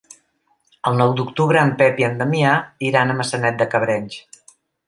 El 0.91 0.97
nou 1.01 1.13
d'octubre 1.19 1.61
en 1.67 1.75
Pep 1.83 2.01
i 2.05 2.07
en 2.09 2.17
Damià 2.23 2.57
iran 2.91 3.15
a 3.15 3.19
Maçanet 3.23 3.63
de 3.63 3.73
Cabrenys. 3.75 4.21